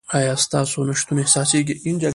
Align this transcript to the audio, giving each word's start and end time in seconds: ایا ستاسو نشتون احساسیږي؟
ایا 0.17 0.35
ستاسو 0.43 0.77
نشتون 0.89 1.17
احساسیږي؟ 1.19 1.75